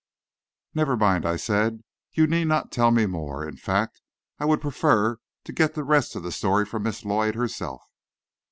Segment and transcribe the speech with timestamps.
[0.73, 3.47] "Never mind," I said, "you need not tell me more.
[3.47, 4.01] In fact,
[4.39, 7.83] I would prefer to get the rest of the story from Miss Lloyd, herself."